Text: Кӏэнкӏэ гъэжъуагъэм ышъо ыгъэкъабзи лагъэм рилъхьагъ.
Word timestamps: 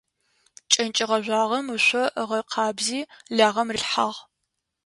Кӏэнкӏэ 0.71 1.05
гъэжъуагъэм 1.09 1.67
ышъо 1.77 2.03
ыгъэкъабзи 2.21 2.99
лагъэм 3.37 3.69
рилъхьагъ. 3.75 4.17